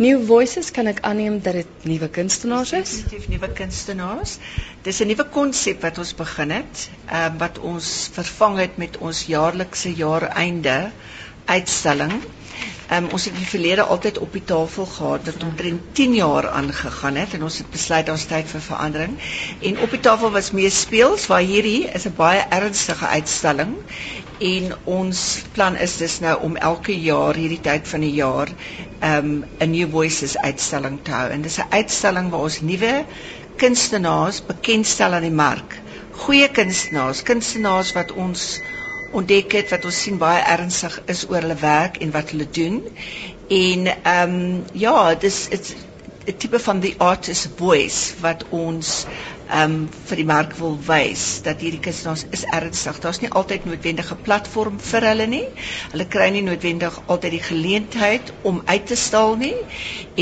New 0.00 0.22
Voices 0.24 0.70
kan 0.72 0.88
ek 0.88 1.02
aanneem 1.04 1.34
dat 1.44 1.52
dit 1.58 1.82
nuwe 1.84 2.06
kunstenaars 2.08 2.70
is. 2.78 2.92
Definitief 3.02 3.26
nuwe 3.28 3.48
kunstenaars. 3.58 4.30
Dis 4.86 5.00
'n 5.04 5.10
nuwe 5.10 5.26
konsep 5.34 5.82
wat 5.84 5.98
ons 6.00 6.12
begin 6.20 6.54
het, 6.56 6.84
ehm 7.10 7.34
uh, 7.34 7.40
wat 7.42 7.58
ons 7.58 7.88
vervang 8.14 8.56
het 8.62 8.78
met 8.80 8.96
ons 9.08 9.20
jaarlikse 9.28 9.92
jaareinde 9.98 10.78
uitstalling. 11.44 12.14
Ehm 12.22 13.04
um, 13.04 13.10
ons 13.18 13.24
het 13.28 13.36
die 13.36 13.50
verlede 13.52 13.84
altyd 13.84 14.18
op 14.24 14.32
die 14.32 14.44
tafel 14.54 14.88
gehad 14.94 15.28
wat 15.28 15.44
omtrent 15.50 15.92
10 16.00 16.14
jaar 16.22 16.48
aangegaan 16.48 17.20
het 17.20 17.36
en 17.36 17.44
ons 17.50 17.58
het 17.60 17.70
besluit 17.76 18.08
ons 18.16 18.24
tyd 18.32 18.48
vir 18.54 18.64
verandering. 18.70 19.18
En 19.60 19.78
op 19.84 19.90
die 19.90 20.00
tafel 20.08 20.32
was 20.38 20.50
meer 20.56 20.72
speels 20.72 21.28
waar 21.34 21.44
hierdie 21.52 21.84
is 22.00 22.08
'n 22.08 22.16
baie 22.16 22.40
ernstige 22.48 23.06
uitstalling 23.06 23.76
en 24.38 24.72
ons 24.84 25.42
plan 25.52 25.76
is 25.76 25.96
dus 25.96 26.18
nou 26.20 26.34
om 26.42 26.56
elke 26.56 26.94
jaar 27.00 27.34
hierdie 27.34 27.60
tyd 27.60 27.88
van 27.88 28.00
die 28.00 28.12
jaar 28.16 28.48
um 29.08 29.44
'n 29.60 29.70
New 29.70 29.90
Voices 29.90 30.36
uitstalling 30.38 30.98
te 31.02 31.10
hou. 31.10 31.28
En 31.30 31.42
dis 31.42 31.58
'n 31.58 31.66
uitstalling 31.70 32.30
waar 32.30 32.40
ons 32.48 32.60
nuwe 32.60 33.04
kunstenaars 33.56 34.42
bekendstel 34.46 35.12
aan 35.12 35.22
die 35.28 35.30
mark. 35.30 35.78
Goeie 36.10 36.48
kunstenaars, 36.50 37.22
kunstenaars 37.22 37.92
wat 37.92 38.12
ons 38.12 38.60
ontdek 39.12 39.52
het 39.52 39.70
wat 39.70 39.84
ons 39.84 40.00
sien 40.02 40.18
baie 40.18 40.42
ernstig 40.42 41.00
is 41.06 41.24
oor 41.28 41.40
hulle 41.40 41.58
werk 41.60 41.96
en 41.96 42.10
wat 42.10 42.30
hulle 42.30 42.48
doen. 42.50 42.82
En 43.48 43.88
um 44.16 44.64
ja, 44.72 45.14
dis 45.14 45.48
dit's 45.48 45.74
'n 46.26 46.36
tipe 46.38 46.58
van 46.58 46.80
the 46.80 46.94
artist 46.98 47.48
voice 47.56 48.14
wat 48.20 48.44
ons 48.50 49.06
um 49.52 49.74
vir 50.08 50.16
die 50.22 50.26
mark 50.28 50.54
wil 50.56 50.76
wys 50.86 51.22
dat 51.44 51.60
hierdie 51.64 51.80
kunstenaars 51.84 52.22
is 52.36 52.44
ernstig. 52.56 52.98
Daar's 53.04 53.20
nie 53.22 53.30
altyd 53.40 53.66
noodwendige 53.68 54.16
platform 54.28 54.78
vir 54.90 55.06
hulle 55.10 55.26
nie. 55.28 55.42
Hulle 55.92 56.06
kry 56.14 56.28
nie 56.32 56.44
noodwendig 56.46 56.96
altyd 57.12 57.36
die 57.36 57.42
geleentheid 57.48 58.32
om 58.48 58.62
uit 58.70 58.86
te 58.92 58.96
stal 58.96 59.36
nie. 59.42 59.54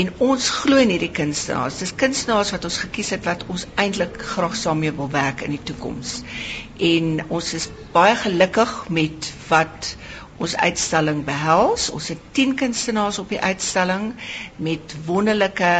En 0.03 0.11
ons 0.27 0.49
glo 0.61 0.81
in 0.83 0.91
hierdie 0.95 1.11
kunstenaars. 1.21 1.79
Dis 1.83 1.95
kunstenaars 2.03 2.51
wat 2.55 2.67
ons 2.67 2.81
gekies 2.83 3.13
het 3.15 3.27
wat 3.29 3.45
ons 3.47 3.67
eintlik 3.79 4.19
graag 4.33 4.57
saam 4.59 4.83
mee 4.83 4.91
wil 4.99 5.11
werk 5.15 5.45
in 5.47 5.55
die 5.55 5.63
toekoms. 5.71 6.17
En 6.91 7.13
ons 7.29 7.53
is 7.55 7.69
baie 7.95 8.15
gelukkig 8.25 8.75
met 8.89 9.31
wat 9.47 9.93
ons 10.41 10.55
uitstalling 10.57 11.21
behels. 11.27 11.89
Ons 11.93 12.07
het 12.11 12.21
10 12.37 12.55
kunstenaars 12.59 13.19
op 13.21 13.29
die 13.31 13.39
uitstalling 13.41 14.11
met 14.57 14.95
wonderlike 15.05 15.71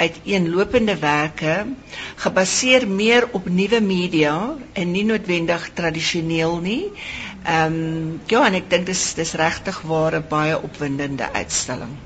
uiteenlopende 0.00 0.96
werke 1.02 1.54
gebaseer 2.24 2.86
meer 2.88 3.28
op 3.38 3.48
nuwe 3.48 3.80
media 3.80 4.34
en 4.72 4.92
nie 4.96 5.04
noodwendig 5.04 5.70
tradisioneel 5.80 6.58
nie. 6.68 6.82
Ehm 7.44 7.80
um, 7.80 8.20
ja, 8.32 8.44
en 8.46 8.60
ek 8.60 8.70
dink 8.72 8.86
dis 8.92 9.02
dis 9.18 9.34
regtig 9.40 9.80
ware 9.88 10.20
baie 10.34 10.56
opwindende 10.60 11.28
uitstalling. 11.32 11.98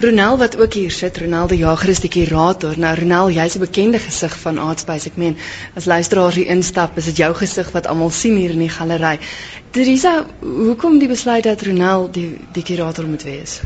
Ronel 0.00 0.36
wat 0.38 0.56
ook 0.60 0.72
hier 0.72 0.90
sit, 0.90 1.18
Ronel 1.18 1.48
die 1.50 1.58
Jager 1.58 1.88
is 1.88 2.00
die 2.04 2.10
kurator. 2.12 2.76
Nou 2.78 2.94
Ronel, 2.98 3.30
jy's 3.30 3.56
'n 3.56 3.64
bekende 3.64 3.98
gesig 3.98 4.36
van 4.44 4.58
Artspace. 4.58 5.08
Ek 5.08 5.16
meen, 5.16 5.36
as 5.74 5.84
luisteraars 5.84 6.34
hier 6.34 6.46
instap, 6.46 6.96
is 6.98 7.04
dit 7.04 7.16
jou 7.16 7.34
gesig 7.34 7.70
wat 7.72 7.86
almal 7.86 8.10
sien 8.10 8.36
hier 8.36 8.50
in 8.50 8.64
die 8.66 8.68
galery. 8.68 9.18
Teresa, 9.70 10.26
hoekom 10.40 10.98
die 10.98 11.08
besluit 11.08 11.44
dat 11.44 11.62
Ronel 11.62 12.10
die 12.10 12.38
die 12.52 12.62
kurator 12.62 13.06
moet 13.06 13.22
wees? 13.22 13.60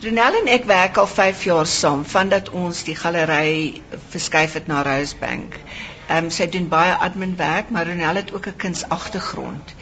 Renel 0.00 0.32
en 0.38 0.46
ek 0.48 0.62
werk 0.64 0.96
al 0.96 1.08
5 1.12 1.42
jaar 1.44 1.66
saam 1.68 2.06
vandat 2.08 2.46
ons 2.56 2.78
die 2.86 2.94
galery 2.96 3.82
verskuif 4.14 4.54
het 4.56 4.68
na 4.70 4.78
Rosebank. 4.86 5.58
Ehm 6.06 6.28
um, 6.28 6.30
sy 6.32 6.46
doen 6.54 6.70
baie 6.72 6.94
admin 7.06 7.34
werk, 7.36 7.68
maar 7.68 7.84
Renel 7.84 8.16
het 8.16 8.32
ook 8.32 8.48
'n 8.48 8.56
kunsagtergrond. 8.64 9.74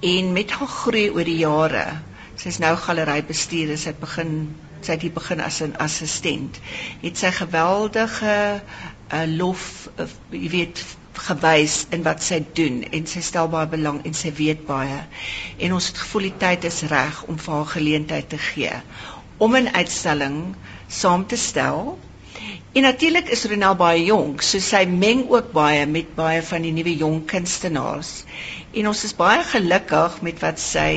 En 0.00 0.32
met 0.32 0.50
haar 0.50 0.70
groei 0.74 1.10
oor 1.10 1.26
die 1.26 1.38
jare, 1.40 1.86
sy's 2.36 2.60
nou 2.62 2.76
galerybestuurder, 2.76 3.78
sy 3.78 3.90
het 3.90 3.98
begin 3.98 4.54
sy 4.80 4.92
het 4.92 5.02
hier 5.02 5.16
begin 5.18 5.40
as 5.40 5.58
'n 5.62 5.74
assistent. 5.82 6.60
Het 7.02 7.18
sy 7.18 7.30
geweldige 7.30 8.62
uh, 9.12 9.24
lof, 9.26 9.88
uh, 9.98 10.06
jy 10.30 10.48
weet, 10.48 10.84
gewys 11.16 11.86
in 11.90 12.02
wat 12.02 12.22
sy 12.22 12.44
doen 12.52 12.84
en 12.92 13.06
sy 13.06 13.20
stel 13.20 13.48
baie 13.48 13.66
belang 13.66 14.04
en 14.04 14.14
sy 14.14 14.32
weet 14.32 14.66
baie. 14.66 15.02
En 15.58 15.72
ons 15.72 15.86
het 15.86 15.98
gevoel 15.98 16.22
die 16.22 16.36
tyd 16.38 16.64
is 16.64 16.82
reg 16.82 17.22
om 17.24 17.38
vir 17.38 17.54
haar 17.54 17.66
geleentheid 17.66 18.28
te 18.28 18.38
gee 18.38 18.72
om 19.36 19.56
'n 19.56 19.68
uitstalling 19.72 20.54
saam 20.88 21.26
te 21.26 21.36
stel. 21.36 21.98
En 22.72 22.82
natuurlik 22.82 23.28
is 23.28 23.44
Ronel 23.44 23.74
baie 23.76 24.04
jonk, 24.04 24.42
so 24.42 24.58
sy 24.60 24.84
meng 24.84 25.30
ook 25.30 25.52
baie 25.52 25.86
met 25.86 26.14
baie 26.14 26.42
van 26.42 26.62
die 26.62 26.72
nuwe 26.72 26.96
jong 26.96 27.22
kunstenaars. 27.24 28.24
En 28.76 28.88
ons 28.88 29.04
is 29.04 29.14
baie 29.16 29.42
gelukkig 29.42 30.20
met 30.20 30.40
wat 30.44 30.60
sy 30.60 30.90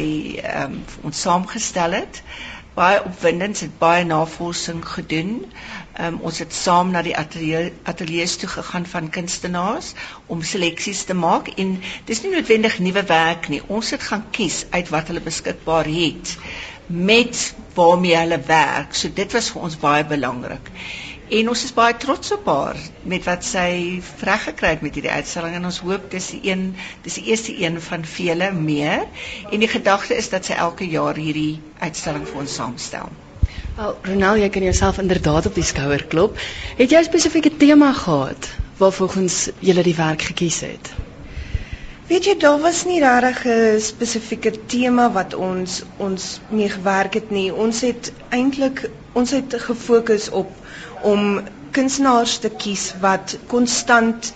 ehm 0.44 0.73
um, 0.73 0.83
ons 1.07 1.22
saamgestel 1.22 1.91
het. 1.91 2.22
Baie 2.75 3.00
opwindend, 3.03 3.57
sy 3.57 3.66
het 3.68 3.78
baie 3.80 4.06
navorsing 4.07 4.84
gedoen. 4.85 5.31
Um, 6.00 6.19
ons 6.30 6.40
het 6.40 6.53
saam 6.56 6.94
na 6.94 7.02
die 7.03 7.16
ateljee 7.18 7.74
ateljee's 7.91 8.38
toe 8.40 8.50
gegaan 8.50 8.85
van 8.88 9.09
kunstenaars 9.09 9.94
om 10.28 10.44
seleksies 10.46 11.03
te 11.09 11.18
maak 11.18 11.50
en 11.57 11.74
dis 12.07 12.22
nie 12.24 12.31
noodwendig 12.35 12.80
nuwe 12.80 13.03
werk 13.09 13.50
nie. 13.52 13.62
Ons 13.68 13.91
het 13.96 14.06
gaan 14.12 14.25
kies 14.31 14.63
uit 14.69 14.94
wat 14.96 15.12
hulle 15.12 15.25
beskikbaar 15.25 15.90
het 15.91 16.38
met 16.88 17.41
waarmee 17.75 18.16
hulle 18.18 18.40
werk. 18.47 18.96
So 18.96 19.09
dit 19.13 19.38
was 19.38 19.51
vir 19.53 19.68
ons 19.68 19.78
baie 19.78 20.06
belangrik. 20.06 20.72
En 21.29 21.50
ons 21.50 21.63
is 21.63 21.73
baie 21.78 21.94
trots 22.01 22.31
op 22.34 22.47
haar 22.50 22.78
met 23.12 23.25
wat 23.29 23.44
sy 23.45 24.01
reg 24.25 24.45
gekry 24.47 24.72
het 24.73 24.81
met 24.85 24.95
hierdie 24.97 25.12
uitstalling 25.13 25.59
en 25.59 25.67
ons 25.69 25.81
hoop 25.85 26.07
dis 26.09 26.29
die 26.34 26.40
een 26.50 26.63
dis 27.06 27.19
die 27.19 27.25
eerste 27.29 27.53
een 27.62 27.78
van 27.85 28.06
vele 28.13 28.51
meer 28.56 29.06
en 29.51 29.59
die 29.62 29.69
gedagte 29.69 30.18
is 30.18 30.29
dat 30.34 30.50
sy 30.50 30.57
elke 30.57 30.88
jaar 30.89 31.19
hierdie 31.22 31.59
uitstalling 31.79 32.25
vir 32.29 32.41
ons 32.45 32.56
saamstel. 32.62 33.12
Wel, 33.78 33.94
Ronel, 34.03 34.41
jy 34.41 34.50
kan 34.50 34.66
jouself 34.66 34.97
inderdaad 34.97 35.45
op 35.51 35.56
die 35.56 35.63
skouer 35.63 36.03
klop. 36.12 36.41
Het 36.81 36.89
jy 36.91 37.03
'n 37.03 37.09
spesifieke 37.12 37.53
tema 37.57 37.94
gehad 37.94 38.50
waarvolgens 38.81 39.50
jy 39.59 39.81
die 39.84 39.95
werk 39.95 40.22
gekies 40.31 40.59
het? 40.66 40.91
Weet 42.09 42.25
jy, 42.25 42.33
daar 42.41 42.59
was 42.61 42.79
nie 42.89 42.99
regtig 43.03 43.43
'n 43.45 43.81
spesifieke 43.87 44.51
tema 44.65 45.03
wat 45.17 45.33
ons 45.47 45.83
ons 46.05 46.23
mee 46.49 46.69
gewerk 46.69 47.13
het 47.13 47.29
nie. 47.29 47.51
Ons 47.65 47.81
het 47.85 48.11
eintlik 48.29 48.89
ons 49.13 49.31
het 49.31 49.53
gefokus 49.67 50.29
op 50.29 50.49
om 51.11 51.41
kunstenaars 51.71 52.37
te 52.45 52.49
kies 52.49 52.87
wat 53.03 53.37
konstant 53.47 54.33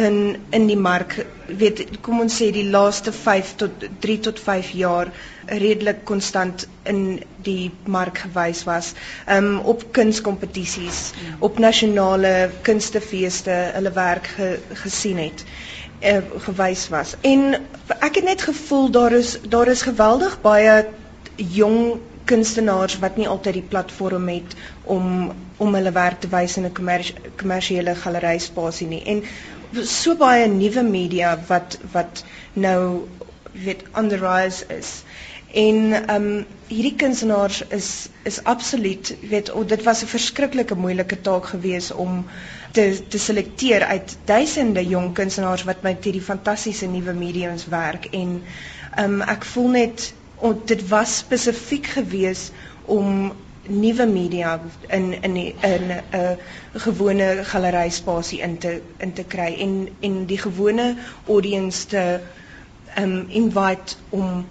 in 0.00 0.36
in 0.50 0.66
die 0.70 0.76
mark 0.78 1.16
weet 1.62 1.82
kom 2.06 2.20
ons 2.24 2.36
sê 2.40 2.52
die 2.54 2.68
laaste 2.76 3.12
5 3.12 3.50
tot 3.64 3.84
3 4.06 4.18
tot 4.28 4.38
5 4.40 4.70
jaar 4.84 5.10
redelik 5.46 6.04
konstant 6.08 6.66
in 6.92 7.02
die 7.48 7.70
mark 7.96 8.22
gewys 8.28 8.62
was 8.70 8.92
um 9.38 9.50
op 9.74 9.84
kunskompetisies 9.98 11.02
op 11.38 11.58
nasionale 11.58 12.32
kunstefeeste 12.62 13.58
hulle 13.74 13.92
werk 13.98 14.26
ge, 14.36 14.52
gesien 14.86 15.18
het 15.26 15.44
uh, 16.04 16.18
gewys 16.46 16.88
was. 16.88 17.14
En 17.20 17.54
ek 18.00 18.14
het 18.20 18.24
net 18.24 18.42
gevoel 18.42 18.90
daar 18.90 19.12
is 19.12 19.36
daar 19.48 19.68
is 19.68 19.82
geweldig 19.82 20.40
baie 20.40 20.84
jong 21.36 22.00
kunstenaars 22.24 22.98
wat 22.98 23.16
nie 23.16 23.28
altyd 23.28 23.58
die 23.60 23.68
platform 23.74 24.28
het 24.28 24.54
om 24.82 25.32
om 25.56 25.74
hulle 25.74 25.92
werk 25.94 26.20
te 26.20 26.28
wys 26.28 26.56
in 26.56 26.66
'n 26.66 27.08
kommersiële 27.36 27.94
galery 27.94 28.38
spasie 28.38 28.86
nie. 28.86 29.02
En 29.04 29.22
so 29.86 30.16
baie 30.16 30.46
nuwe 30.46 30.82
media 30.82 31.38
wat 31.48 31.78
wat 31.92 32.24
nou 32.52 33.06
weet 33.52 33.82
on 33.94 34.08
the 34.08 34.16
rise 34.16 34.64
is. 34.68 35.02
En 35.52 35.92
ehm 35.92 36.14
um, 36.24 36.44
hierdie 36.68 36.94
kunstenaars 36.96 37.62
is 37.68 38.08
is 38.24 38.44
absoluut 38.44 39.14
weet 39.28 39.50
oh, 39.52 39.66
dit 39.68 39.82
was 39.82 40.02
'n 40.02 40.06
verskriklike 40.12 40.74
moeilike 40.74 41.20
taak 41.20 41.46
geweest 41.46 41.92
om 41.92 42.24
te 42.72 42.84
te 43.08 43.18
selekteer 43.18 43.82
uit 43.84 44.16
duisende 44.24 44.86
jong 44.88 45.12
kunstenaars 45.14 45.64
wat 45.68 45.82
met 45.82 46.04
hierdie 46.04 46.22
fantastiese 46.28 46.86
nuwe 46.86 47.12
mediums 47.12 47.66
werk. 47.66 48.04
En 48.04 48.42
um, 48.98 49.20
ek 49.20 49.44
voel 49.44 49.68
net 49.68 50.14
oh, 50.36 50.56
dit 50.64 50.88
was 50.88 51.16
spesifiek 51.18 51.86
geweest 51.86 52.52
om 52.84 53.32
nuwe 53.68 54.06
media 54.06 54.60
in 54.88 55.12
in 55.22 55.36
'n 55.36 55.52
'n 56.12 56.38
gewone 56.86 57.44
galery 57.44 57.90
spasie 57.90 58.40
in 58.40 58.58
te 58.58 58.80
in 58.98 59.12
te 59.12 59.24
kry 59.24 59.54
en 59.58 59.88
en 60.00 60.24
die 60.26 60.38
gewone 60.38 60.94
audience 61.26 61.86
te 61.86 62.20
um 62.96 63.26
invite 63.28 63.94
om 64.10 64.44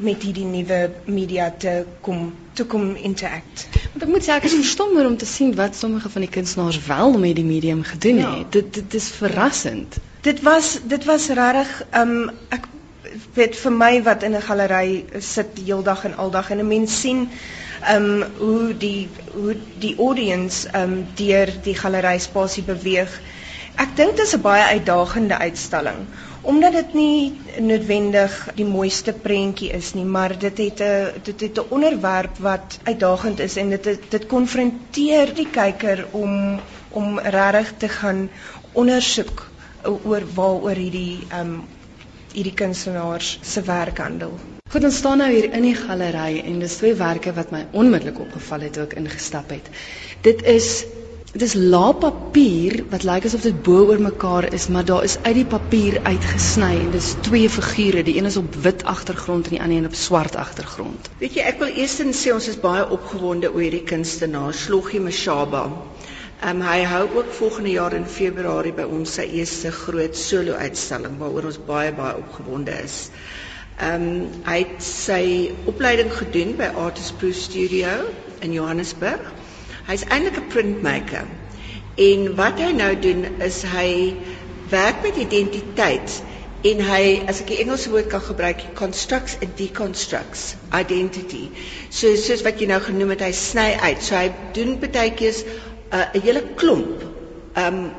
met 0.00 0.22
hierdie 0.22 0.44
nuwe 0.44 0.90
media 1.04 1.50
te 1.58 1.84
kom 2.00 2.32
te 2.52 2.64
kom 2.64 2.94
interact. 2.96 3.66
Want 3.92 4.02
ek 4.02 4.08
moet 4.08 4.24
sê 4.24 4.34
ek 4.34 4.46
is 4.48 4.56
verstommer 4.58 5.06
om 5.08 5.16
te 5.16 5.28
sien 5.28 5.54
wat 5.56 5.76
sommige 5.76 6.10
van 6.12 6.24
die 6.24 6.30
kunstenaars 6.32 6.80
wel 6.86 7.16
met 7.18 7.36
die 7.36 7.44
medium 7.44 7.82
gedoen 7.82 8.20
ja. 8.20 8.36
het. 8.38 8.52
Dit 8.52 8.74
dit 8.74 8.94
is 9.00 9.08
verrassend. 9.16 9.98
Dit 10.20 10.42
was 10.42 10.78
dit 10.84 11.04
was 11.04 11.28
regtig 11.28 11.72
um 11.96 12.30
ek 12.54 12.68
weet 13.36 13.56
vir 13.56 13.72
my 13.72 13.92
wat 14.02 14.22
in 14.22 14.36
'n 14.36 14.46
galery 14.48 15.04
sit 15.18 15.58
heeldag 15.64 16.04
en 16.04 16.16
aldag 16.16 16.50
en 16.50 16.58
'n 16.58 16.68
mens 16.68 17.00
sien 17.00 17.28
um 17.94 18.24
hoe 18.38 18.76
die 18.78 19.08
hoe 19.32 19.56
die 19.78 19.96
audience 19.98 20.68
um 20.76 21.06
deur 21.14 21.52
die 21.62 21.74
galery 21.74 22.18
spasie 22.18 22.62
beweeg. 22.62 23.20
Ek 23.76 23.96
dink 23.96 24.16
dit 24.16 24.26
is 24.26 24.34
'n 24.36 24.40
baie 24.42 24.64
uitdagende 24.76 25.38
uitstalling 25.38 26.06
omdat 26.42 26.72
dit 26.72 26.94
nie 26.94 27.40
noodwendig 27.62 28.32
die 28.56 28.66
mooiste 28.66 29.12
prentjie 29.12 29.70
is 29.70 29.92
nie, 29.94 30.04
maar 30.04 30.38
dit 30.38 30.58
het 30.58 30.80
'n 30.80 31.20
dit 31.22 31.40
het 31.40 31.58
'n 31.58 31.68
onderwerp 31.68 32.38
wat 32.38 32.78
uitdagend 32.82 33.38
is 33.40 33.56
en 33.56 33.70
dit 33.70 34.10
dit 34.10 34.26
konfronteer 34.26 35.34
die 35.34 35.48
kyker 35.50 36.06
om 36.10 36.60
om 36.90 37.18
regtig 37.18 37.72
te 37.78 37.88
gaan 37.88 38.30
ondersoek 38.72 39.50
oor 39.84 40.22
waaroor 40.34 40.74
hierdie 40.74 41.26
ehm 41.28 41.40
um, 41.40 41.62
hierdie 42.32 42.54
kunstenaars 42.54 43.38
se 43.42 43.62
werk 43.62 43.98
handel. 43.98 44.32
Goed, 44.72 44.84
ons 44.84 44.96
staan 44.96 45.18
nou 45.18 45.30
hier 45.30 45.52
in 45.52 45.62
die 45.62 45.74
galery 45.76 46.40
en 46.44 46.58
dis 46.58 46.76
twee 46.80 46.94
werke 46.94 47.32
wat 47.36 47.50
my 47.50 47.66
onmiddellik 47.72 48.18
opgeval 48.18 48.60
het 48.60 48.72
toe 48.72 48.82
ek 48.82 48.94
ingestap 49.02 49.50
het. 49.50 49.68
Dit 50.24 50.42
is 50.42 50.84
Dit 51.32 51.42
is 51.46 51.54
laap 51.56 52.02
papier 52.04 52.82
wat 52.92 53.06
lyk 53.08 53.24
asof 53.24 53.40
dit 53.46 53.60
bo 53.64 53.86
oor 53.88 54.00
mekaar 54.04 54.50
is, 54.52 54.66
maar 54.68 54.84
daar 54.84 55.06
is 55.06 55.14
uit 55.22 55.38
die 55.38 55.46
papier 55.48 55.94
uitgesny 56.04 56.74
en 56.76 56.90
dis 56.92 57.06
twee 57.24 57.48
figure, 57.48 58.02
die 58.04 58.18
een 58.18 58.28
is 58.28 58.36
op 58.36 58.58
wit 58.66 58.84
agtergrond 58.84 59.48
en 59.48 59.54
die 59.56 59.60
ander 59.64 59.78
een 59.78 59.88
op 59.88 59.96
swart 59.96 60.36
agtergrond. 60.36 61.08
Weet 61.22 61.38
jy, 61.38 61.46
ek 61.48 61.62
wil 61.64 61.72
eerstens 61.72 62.20
sê 62.20 62.34
ons 62.36 62.50
is 62.52 62.60
baie 62.60 62.84
opgewonde 62.84 63.48
oor 63.48 63.64
hierdie 63.64 63.80
kunstenaar, 63.88 64.52
Sloggie 64.52 65.00
Mashaba. 65.00 65.62
Um, 66.44 66.60
hy 66.68 66.82
hou 66.90 67.06
ook 67.14 67.32
volgende 67.38 67.72
jaar 67.78 67.96
in 67.96 68.04
Februarie 68.04 68.76
by 68.76 68.84
ons 68.84 69.16
sy 69.16 69.24
eerste 69.40 69.72
groot 69.72 70.18
solo-uitstalling 70.18 71.16
waaroor 71.22 71.48
ons 71.54 71.62
baie 71.64 71.94
baie 71.96 72.18
opgewonde 72.20 72.76
is. 72.84 73.06
Ehm 73.80 74.04
um, 74.10 74.42
hy 74.44 74.58
het 74.66 74.84
sy 74.84 75.22
opleiding 75.64 76.12
gedoen 76.12 76.58
by 76.60 76.68
Artist 76.84 77.16
Pro 77.22 77.32
Studio 77.32 78.02
in 78.44 78.52
Johannesburg. 78.52 79.32
Hy's 79.86 80.04
eintlik 80.08 80.38
'n 80.40 80.48
printmaker. 80.48 81.26
En 81.96 82.34
wat 82.36 82.60
hy 82.60 82.70
nou 82.72 82.92
doen 82.98 83.24
is 83.40 83.62
hy 83.62 84.14
werk 84.68 85.02
met 85.02 85.16
identiteit 85.16 86.22
en 86.62 86.80
hy 86.86 87.02
as 87.28 87.40
ek 87.42 87.50
die 87.50 87.58
Engelse 87.64 87.90
woord 87.90 88.06
kan 88.12 88.22
gebruik, 88.22 88.62
constructs 88.78 89.36
and 89.42 89.56
deconstructs 89.58 90.54
identity. 90.72 91.50
So 91.90 92.14
soos 92.16 92.44
wat 92.46 92.60
jy 92.60 92.70
nou 92.70 92.80
genoem 92.80 93.16
het, 93.16 93.26
hy 93.26 93.32
sny 93.32 93.68
uit. 93.82 94.02
So 94.02 94.16
hy 94.16 94.30
doen 94.54 94.78
baie 94.80 95.10
keer 95.10 95.34
'n 95.34 95.98
uh, 95.98 96.22
hele 96.22 96.42
klomp 96.56 97.02
um 97.56 97.78
'n 97.82 97.92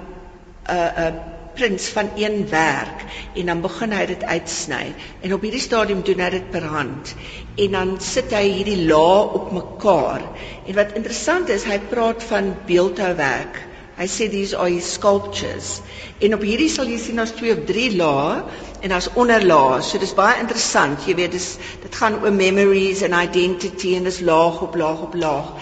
uh, 0.69 0.91
'n 0.97 1.13
uh, 1.13 1.33
prints 1.53 1.87
van 1.87 2.09
een 2.15 2.49
werk 2.49 3.03
en 3.33 3.45
dan 3.45 3.61
begin 3.61 3.91
hy 3.91 4.05
dit 4.05 4.23
uitsny 4.23 4.93
en 5.21 5.33
op 5.33 5.41
hierdie 5.45 5.61
stadium 5.61 6.01
doen 6.05 6.21
hy 6.23 6.29
dit 6.33 6.47
per 6.51 6.65
hand 6.65 7.13
en 7.55 7.75
dan 7.77 7.91
sit 8.01 8.33
hy 8.33 8.45
hierdie 8.49 8.79
lae 8.87 9.19
op 9.37 9.51
mekaar. 9.53 10.25
En 10.65 10.77
wat 10.79 10.95
interessant 10.97 11.51
is 11.53 11.67
hy 11.69 11.77
praat 11.91 12.23
van 12.25 12.53
beeldhouwerk. 12.67 13.61
Hy 13.93 14.07
sê 14.09 14.25
these 14.29 14.57
are 14.57 14.71
his 14.73 14.87
sculptures. 14.95 15.75
En 16.17 16.33
op 16.33 16.41
hierdie 16.41 16.69
sal 16.73 16.89
jy 16.89 16.97
sien 16.97 17.21
daar's 17.21 17.35
twee 17.37 17.53
of 17.53 17.61
drie 17.69 17.91
lae 17.93 18.41
en 18.81 18.89
daar's 18.89 19.11
onderlae 19.13 19.83
so 19.85 20.01
dis 20.01 20.15
baie 20.17 20.39
interessant. 20.41 21.05
Jy 21.05 21.13
weet 21.19 21.35
dis 21.37 21.49
dit 21.83 22.01
gaan 22.01 22.17
oor 22.23 22.33
memories 22.33 23.03
en 23.05 23.13
identity 23.19 23.93
en 23.99 24.09
dis 24.09 24.21
laag 24.25 24.63
op 24.65 24.77
laag 24.79 25.05
op 25.05 25.17
laag. 25.25 25.53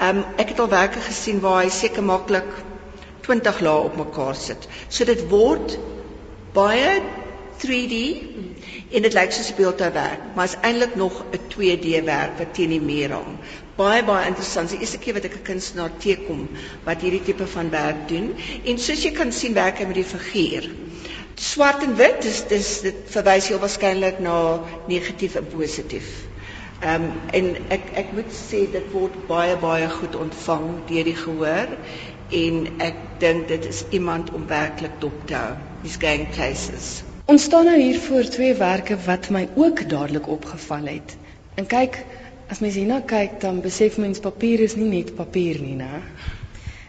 Um, 0.00 0.22
ek 0.38 0.54
het 0.54 0.62
al 0.62 0.70
werke 0.70 1.02
gesien 1.02 1.42
waar 1.42 1.64
hy 1.64 1.72
seker 1.74 2.06
maklik 2.06 2.46
20 3.26 3.58
lae 3.66 3.88
op 3.90 3.98
mekaar 3.98 4.38
sit. 4.38 4.70
So 4.88 5.04
dit 5.04 5.26
word 5.32 5.74
baie 6.54 7.00
3D 7.62 7.96
en 8.96 9.04
dit 9.06 9.14
lyk 9.16 9.32
soos 9.32 9.50
'n 9.52 9.56
beeldhouwerk, 9.58 10.22
maar 10.34 10.48
is 10.48 10.56
eintlik 10.68 10.94
nog 10.94 11.24
'n 11.32 11.42
2D 11.52 12.04
werk 12.04 12.38
wat 12.38 12.54
teen 12.54 12.72
die 12.74 12.80
muur 12.80 13.12
hang. 13.16 13.36
Baie 13.76 14.04
baie 14.04 14.26
interessant. 14.28 14.70
Die 14.70 14.78
eerste 14.78 14.98
keer 14.98 15.14
wat 15.14 15.24
ek 15.24 15.36
'n 15.36 15.48
kunstenaar 15.50 15.92
teekom 15.98 16.48
wat 16.84 17.00
hierdie 17.00 17.22
tipe 17.22 17.46
van 17.46 17.70
werk 17.70 18.08
doen 18.08 18.34
en 18.64 18.78
soos 18.78 19.04
jy 19.04 19.12
kan 19.12 19.32
sien 19.32 19.54
werk 19.54 19.78
hy 19.78 19.84
met 19.84 20.00
die 20.00 20.10
figuur. 20.14 20.70
Swart 21.34 21.82
en 21.82 21.96
wit, 21.96 22.22
dis 22.22 22.42
dis 22.48 22.80
dit 22.80 22.96
verwys 23.06 23.48
heel 23.48 23.58
waarskynlik 23.58 24.18
na 24.20 24.60
negatief 24.86 25.34
en 25.34 25.46
positief. 25.46 26.08
Ehm 26.80 27.04
um, 27.04 27.12
en 27.32 27.56
ek 27.68 27.92
ek 27.94 28.12
moet 28.12 28.32
sê 28.32 28.64
dit 28.72 28.92
word 28.92 29.16
baie 29.28 29.56
baie 29.56 29.88
goed 29.88 30.16
ontvang 30.16 30.66
deur 30.88 31.04
die 31.04 31.16
gehoor 31.16 31.76
en 32.30 32.66
ek 32.78 32.96
dink 33.18 33.48
dit 33.48 33.64
is 33.64 33.84
iemand 33.90 34.32
om 34.32 34.46
werklik 34.46 35.00
dop 35.00 35.26
te 35.26 35.34
hou. 35.34 35.54
These 35.82 36.00
gang 36.00 36.28
places. 36.34 37.09
Ons 37.30 37.44
staan 37.46 37.68
nou 37.68 37.76
hier 37.78 37.98
voor 38.02 38.26
twee 38.34 38.54
werke 38.58 38.96
wat 39.04 39.28
my 39.30 39.48
ook 39.54 39.88
dadelik 39.88 40.26
opgeval 40.28 40.88
het. 40.90 41.12
En 41.54 41.66
kyk, 41.70 41.98
as 42.50 42.58
mens 42.58 42.74
hierna 42.74 42.96
kyk, 43.12 43.36
dan 43.44 43.60
besef 43.62 43.98
mens 44.02 44.18
papier 44.24 44.64
is 44.64 44.74
nie 44.74 44.88
net 44.90 45.12
papier 45.14 45.60
nie, 45.62 45.76
né? 45.78 46.00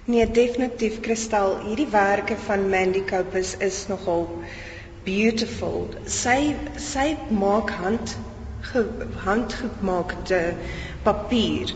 Nee, 0.09 0.25
definitief 0.25 0.97
kristal. 1.05 1.53
Hierdie 1.67 1.85
werke 1.93 2.39
van 2.47 2.65
Mandy 2.71 3.03
Copus 3.11 3.51
is 3.67 3.83
nogal 3.91 4.25
beautiful. 5.05 5.85
Sy 6.09 6.55
sy 6.87 7.05
maak 7.43 7.69
hand 7.83 8.15
ge, 8.71 8.87
handgemaakte 9.27 10.41
papier 11.05 11.75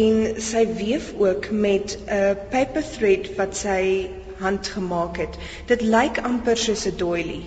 en 0.00 0.40
sy 0.48 0.64
weef 0.80 1.12
ook 1.20 1.50
met 1.50 1.98
'n 1.98 2.16
uh, 2.22 2.32
paper 2.56 2.88
thread 2.96 3.28
wat 3.36 3.60
sy 3.66 4.08
handgemaak 4.40 5.16
het. 5.16 5.36
Dit 5.66 5.82
lyk 5.82 6.20
amper 6.22 6.56
soos 6.56 6.86
'n 6.86 6.96
doily. 6.96 7.42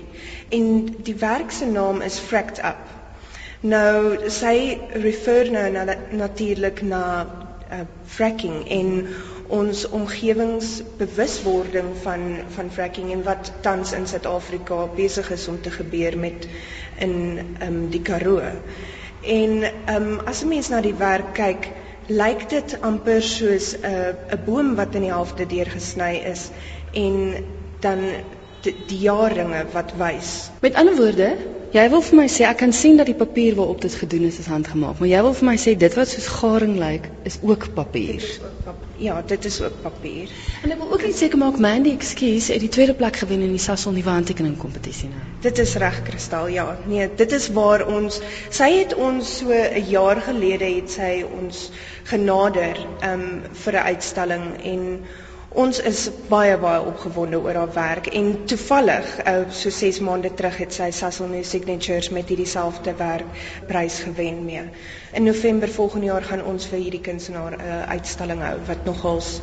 En 0.50 0.96
die 1.04 1.16
werk 1.16 1.52
se 1.52 1.66
naam 1.66 2.02
is 2.02 2.20
Fracked 2.20 2.58
Up. 2.58 2.84
Nou 3.62 4.30
sy 4.30 4.80
refer 4.94 5.52
nou 5.52 5.72
na 5.72 5.96
natuurlik 6.10 6.82
na 6.82 7.28
uh, 7.72 7.80
fracking 8.06 8.70
en 8.70 9.08
ons 9.48 9.90
omgewingsbewuswording 9.90 11.86
van 12.02 12.38
van 12.56 12.72
fracking 12.72 13.12
en 13.12 13.24
wat 13.24 13.52
tans 13.62 13.92
in 13.92 14.08
Suid-Afrika 14.08 14.88
besig 14.96 15.32
is 15.32 15.48
om 15.48 15.62
te 15.62 15.72
gebeur 15.72 16.18
met 16.18 16.48
in 16.98 17.40
um, 17.62 17.90
die 17.90 18.02
Karoo. 18.02 18.42
En 19.22 19.64
um, 19.96 20.20
as 20.26 20.42
'n 20.42 20.48
mens 20.48 20.70
na 20.70 20.82
die 20.82 20.96
werk 20.98 21.34
kyk, 21.34 21.70
lyk 22.12 22.48
dit 22.52 22.76
amper 22.88 23.22
soos 23.24 23.74
'n 23.78 23.86
uh, 23.88 24.36
'n 24.36 24.44
boom 24.46 24.76
wat 24.76 24.96
in 24.96 25.06
die 25.08 25.14
helfte 25.14 25.46
deurgesny 25.46 26.14
is 26.34 26.50
en 26.94 27.46
dan 27.80 28.00
die, 28.62 28.76
jaarringe 29.02 29.66
wat 29.74 29.94
wys. 29.98 30.50
Met 30.62 30.76
ander 30.76 30.96
woorde, 30.96 31.38
jy 31.72 31.84
wil 31.92 32.02
vir 32.04 32.18
my 32.20 32.28
sê 32.32 32.44
ek 32.48 32.58
kan 32.62 32.74
sien 32.76 32.98
dat 33.00 33.08
die 33.08 33.18
papier 33.18 33.56
waarop 33.56 33.82
dit 33.82 33.94
gedoen 33.96 34.26
is 34.28 34.40
is 34.44 34.50
handgemaak, 34.52 35.00
maar 35.00 35.08
jy 35.08 35.22
wil 35.24 35.36
vir 35.40 35.48
my 35.48 35.58
sê 35.64 35.76
dit 35.80 35.94
wat 35.96 36.10
soos 36.12 36.28
garing 36.28 36.76
lyk 36.80 37.08
is 37.30 37.38
ook 37.42 37.70
papier. 37.78 38.20
Dit 38.20 38.28
is 38.32 38.42
ook 38.44 38.58
papier. 38.66 38.90
Ja, 39.02 39.22
dit 39.26 39.46
is 39.46 39.62
ook 39.62 39.78
papier. 39.82 40.34
En 40.64 40.76
ek 40.76 40.82
wil 40.82 40.92
ook 40.94 41.06
net 41.08 41.18
seker 41.18 41.40
maak 41.42 41.58
Mandy, 41.64 41.96
ekskuus, 41.96 42.52
het 42.54 42.62
die 42.62 42.70
tweede 42.76 42.94
plek 43.00 43.22
gewen 43.24 43.42
in 43.48 43.56
die 43.56 43.64
Sasol 43.64 43.96
nuwe 43.96 44.12
handtekening 44.12 44.58
kompetisie 44.62 45.10
nou. 45.10 45.24
Dit 45.42 45.58
is 45.64 45.74
reg 45.82 46.04
kristal, 46.06 46.52
ja. 46.54 46.68
Nee, 46.92 47.08
dit 47.18 47.32
is 47.40 47.48
waar 47.56 47.86
ons 47.88 48.20
sy 48.50 48.70
het 48.76 48.94
ons 48.94 49.38
so 49.40 49.50
'n 49.56 49.88
jaar 49.90 50.22
gelede 50.28 50.68
het 50.76 50.92
sy 50.92 51.12
ons 51.24 51.72
genader 52.12 52.78
um 53.14 53.28
vir 53.64 53.74
'n 53.74 53.86
uitstalling 53.96 54.46
en 54.64 54.88
ons 55.52 55.80
is 55.84 56.06
baie 56.30 56.56
baie 56.58 56.80
opgewonde 56.88 57.40
oor 57.44 57.58
haar 57.60 57.74
werk 57.76 58.08
en 58.08 58.46
toevallig 58.48 59.08
uh, 59.28 59.34
so 59.52 59.70
6 59.70 60.00
maande 60.00 60.32
terug 60.34 60.58
het 60.64 60.74
sy 60.74 60.88
Sasol 60.96 61.28
New 61.28 61.44
Signatures 61.44 62.10
met 62.16 62.32
hierdie 62.32 62.48
selfde 62.48 62.94
werk 62.96 63.44
prys 63.68 64.00
gewen 64.00 64.46
mee. 64.46 64.64
In 65.14 65.28
November 65.28 65.70
volgende 65.70 66.06
jaar 66.06 66.24
gaan 66.24 66.46
ons 66.46 66.70
vir 66.72 66.80
hierdie 66.80 67.04
kunstenaar 67.04 67.58
'n 67.58 67.62
uh, 67.62 67.84
uitstalling 67.98 68.42
hou 68.48 68.58
wat 68.68 68.86
nogals 68.86 69.42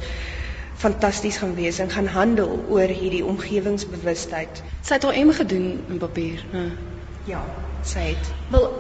fantasties 0.79 1.37
gaan 1.37 1.55
wees 1.55 1.79
en 1.79 1.91
gaan 1.91 2.07
handel 2.07 2.65
oor 2.69 2.89
hierdie 2.89 3.25
omgewingsbewustheid. 3.25 4.63
Sy 4.81 4.95
het 4.95 5.03
haar 5.03 5.19
M 5.27 5.33
gedoen 5.33 5.85
in 5.89 5.99
papier, 5.99 6.45
hè? 6.53 6.69
Ja, 7.29 7.45
sy 7.83 7.99
het. 8.15 8.31
Wel, 8.51 8.71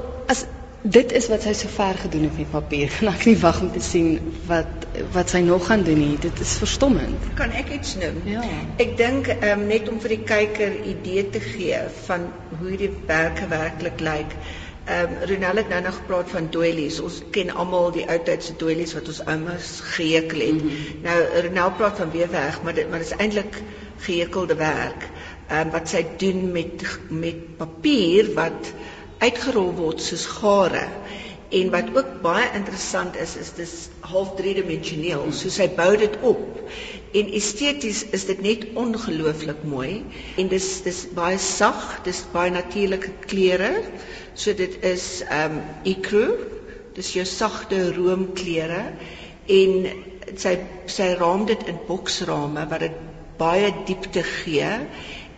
dit 0.82 1.12
is 1.12 1.26
wat 1.28 1.42
sy 1.42 1.52
sover 1.58 1.96
gedoen 1.98 2.28
het 2.28 2.36
met 2.38 2.50
papier. 2.50 2.90
Kan 2.98 3.10
ek 3.10 3.24
nie 3.26 3.38
wag 3.42 3.60
om 3.64 3.72
te 3.74 3.82
sien 3.82 4.18
wat 4.46 4.86
wat 5.14 5.30
sy 5.30 5.40
nog 5.44 5.66
gaan 5.68 5.82
doen 5.86 5.98
nie. 6.00 6.14
Dit 6.22 6.40
is 6.42 6.56
verstommend. 6.58 7.26
Kan 7.38 7.52
ek 7.54 7.70
iets 7.76 7.96
noem? 8.00 8.22
Ja. 8.26 8.44
Ek 8.82 8.96
dink 8.98 9.28
um, 9.36 9.66
net 9.70 9.90
om 9.90 10.00
vir 10.02 10.16
die 10.16 10.24
kyker 10.26 10.78
idee 10.90 11.26
te 11.34 11.42
gee 11.44 11.82
van 12.06 12.30
hoe 12.60 12.78
die 12.80 12.90
werke 13.10 13.50
werklik 13.50 14.02
lyk. 14.02 14.34
Ehm 14.88 15.12
um, 15.12 15.26
Ronel 15.28 15.60
het 15.60 15.68
nou 15.68 15.80
nog 15.84 15.98
gepraat 16.00 16.30
van 16.32 16.48
doilies. 16.50 17.00
Ons 17.04 17.20
ken 17.34 17.50
almal 17.52 17.90
die 17.92 18.06
ou 18.08 18.16
tydse 18.24 18.56
doilies 18.58 18.94
wat 18.96 19.10
ons 19.12 19.20
oumas 19.26 19.72
gehekel 19.94 20.46
het. 20.46 20.62
Mm 20.62 20.70
-hmm. 20.70 21.02
Nou 21.04 21.42
Ronel 21.46 21.74
praat 21.76 22.00
van 22.00 22.14
weefwerk, 22.14 22.62
maar 22.62 22.74
dit 22.74 22.90
maar 22.90 23.04
dit 23.04 23.10
is 23.10 23.18
eintlik 23.18 23.60
gehekelde 24.06 24.54
werk. 24.54 25.08
Ehm 25.48 25.66
um, 25.66 25.70
wat 25.76 25.88
sy 25.88 26.06
doen 26.16 26.52
met 26.52 26.86
met 27.08 27.56
papier 27.56 28.32
wat 28.34 28.72
uitgerol 29.24 29.72
word 29.78 30.02
soos 30.02 30.26
gare. 30.38 30.86
En 31.48 31.70
wat 31.72 31.88
ook 31.96 32.10
baie 32.22 32.48
interessant 32.54 33.16
is 33.16 33.36
is 33.40 33.54
dis 33.56 33.74
half 34.04 34.34
driedimensioneel. 34.36 35.30
So 35.32 35.52
sy 35.52 35.68
bou 35.76 35.94
dit 35.96 36.18
op. 36.20 36.44
En 37.16 37.32
esteties 37.38 38.02
is 38.12 38.26
dit 38.28 38.42
net 38.44 38.66
ongelooflik 38.76 39.62
mooi 39.64 40.02
en 40.36 40.50
dis 40.52 40.68
dis 40.84 41.00
baie 41.16 41.38
sag, 41.40 42.02
dis 42.04 42.20
baie 42.34 42.52
natuurlike 42.52 43.14
kleure. 43.30 43.72
So 44.34 44.52
dit 44.52 44.76
is 44.84 45.08
ehm 45.24 45.56
um, 45.56 45.62
ecru. 45.88 46.26
Dis 46.98 47.14
jou 47.14 47.24
sagte 47.24 47.80
roomkleure 47.96 48.84
en 49.48 49.86
sy 50.36 50.58
sy 50.90 51.12
raam 51.16 51.46
dit 51.48 51.62
in 51.70 51.78
boksrame 51.88 52.66
wat 52.68 52.84
dit 52.84 53.04
baie 53.38 53.70
diepte 53.86 54.24
gee 54.26 54.72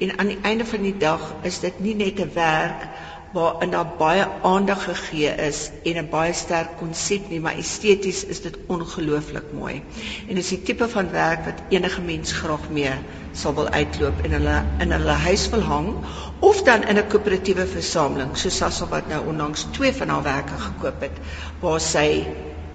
En 0.00 0.18
aan 0.18 0.26
die 0.26 0.38
einde 0.42 0.64
van 0.64 0.82
die 0.82 0.96
dag 0.96 1.34
is 1.42 1.58
dit 1.60 1.80
nie 1.84 1.94
net 1.94 2.20
'n 2.24 2.30
werk 2.34 2.84
waarin 3.32 3.70
daar 3.70 3.92
baie 3.98 4.26
aandag 4.42 4.84
gegee 4.84 5.30
is 5.46 5.70
en 5.84 5.98
'n 6.02 6.08
baie 6.10 6.32
sterk 6.32 6.76
konsep 6.78 7.28
nie, 7.28 7.40
maar 7.40 7.58
esteties 7.58 8.24
is 8.24 8.40
dit 8.40 8.56
ongelooflik 8.66 9.52
mooi. 9.52 9.82
En 10.28 10.34
dit 10.34 10.44
is 10.44 10.48
die 10.48 10.62
tipe 10.62 10.88
van 10.88 11.10
werk 11.10 11.44
wat 11.44 11.62
enige 11.68 12.00
mens 12.00 12.32
graag 12.32 12.68
mee 12.70 12.92
sal 13.32 13.54
wil 13.54 13.68
uitloop 13.68 14.20
en 14.24 14.30
hulle 14.30 14.56
in 14.78 14.90
hulle 14.92 15.16
huis 15.26 15.48
wil 15.48 15.62
hang 15.62 15.94
of 16.38 16.62
dan 16.62 16.82
in 16.82 16.98
'n 16.98 17.06
koöperatiewe 17.06 17.66
versameling, 17.66 18.36
soos 18.36 18.56
Sassa 18.56 18.86
wat 18.86 19.08
nou 19.08 19.26
onlangs 19.26 19.66
twee 19.70 19.92
van 19.92 20.08
haar 20.08 20.22
werke 20.22 20.58
gekoop 20.58 21.00
het 21.00 21.16
waar 21.60 21.80
sy 21.80 22.26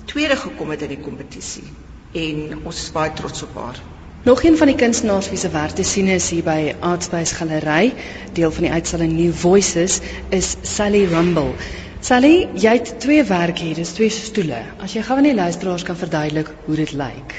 tweede 0.05 0.35
gekom 0.35 0.69
het 0.69 0.81
in 0.81 0.89
die 0.95 1.03
kompetisie. 1.03 1.67
En 2.13 2.59
ons 2.63 2.81
is 2.83 2.91
baie 2.91 3.13
trots 3.13 3.43
op 3.43 3.55
haar. 3.55 3.94
Nog 4.25 4.43
een 4.43 4.57
van 4.57 4.67
die 4.67 4.75
kunstenaars 4.75 5.29
wie 5.29 5.37
se 5.37 5.49
werk 5.49 5.69
te 5.77 5.83
sien 5.83 6.07
is 6.07 6.29
hier 6.33 6.43
by 6.43 6.73
Artspace 6.79 7.35
Galery, 7.35 7.93
deel 8.33 8.51
van 8.51 8.63
die 8.65 8.71
uitstalling 8.71 9.11
New 9.13 9.33
Voices, 9.33 9.99
is 10.29 10.55
Sally 10.61 11.03
Rumble. 11.05 11.51
Sally, 11.99 12.47
jy 12.57 12.71
het 12.79 12.95
twee 12.99 13.23
werk 13.23 13.61
hier, 13.61 13.75
dis 13.77 13.91
twee 13.93 14.09
stoele. 14.09 14.63
As 14.81 14.95
jy 14.97 15.03
gou 15.05 15.19
aan 15.19 15.27
die 15.29 15.35
luisteraars 15.37 15.85
kan 15.85 15.99
verduidelik 15.99 16.49
hoe 16.65 16.75
dit 16.81 16.95
lyk. 16.97 17.35